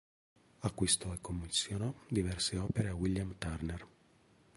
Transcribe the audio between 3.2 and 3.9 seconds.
Turner.